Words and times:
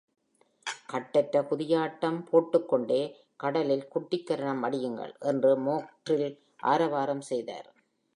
கட்டற்ற 0.89 1.41
குதியாட்டம் 1.41 2.17
போட்டுக் 2.25 2.69
கொண்டே 2.69 3.01
'கடலில் 3.35 3.85
குட்டிக்கரணம் 3.93 4.63
அடியுங்கள்!' 4.63 5.13
என்று 5.23 5.57
மோக் 5.57 5.91
டர்டில் 6.03 6.39
ஆரவாரம் 6.63 7.21
செய்தார். 7.21 7.69